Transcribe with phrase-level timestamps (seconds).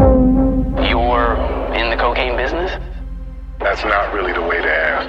[0.00, 1.36] You're
[1.74, 2.72] in the cocaine business?
[3.58, 5.08] That's not really the way to ask.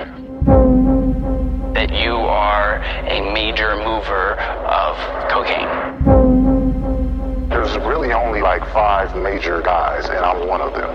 [1.74, 4.97] That you are a major mover of
[5.29, 5.69] cocaine?
[7.47, 10.92] There's really only like five major guys, and I'm one of them.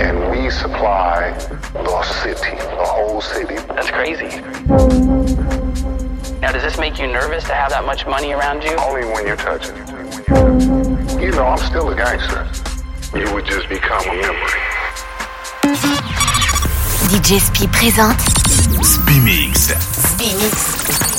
[0.00, 1.30] And we supply
[1.72, 3.54] the city, the whole city.
[3.68, 4.40] That's crazy.
[6.40, 8.76] Now, does this make you nervous to have that much money around you?
[8.76, 10.93] Only when you touch it.
[11.24, 12.46] You know, I'm still a gangster.
[13.18, 14.60] You would just become a memory.
[17.08, 18.20] DJ Spi présente
[18.82, 19.72] Spimix.
[19.90, 21.13] Spimix.